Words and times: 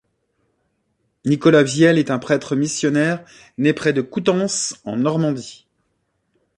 Nicolas 1.25 1.61
Viel 1.61 1.99
est 1.99 2.09
un 2.09 2.17
prêtre 2.17 2.55
missionnaire, 2.55 3.23
né 3.59 3.71
près 3.71 3.93
de 3.93 4.01
Coutances, 4.01 4.81
en 4.83 4.97
Normandie. 4.97 5.67